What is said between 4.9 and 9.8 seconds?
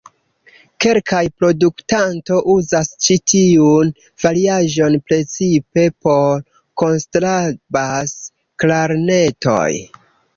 precipe por konstrabas-klarnetoj.